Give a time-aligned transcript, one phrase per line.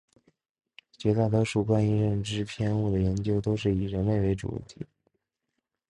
[0.97, 4.83] 绝大多数关于认知偏误的研究都是以人类为主体。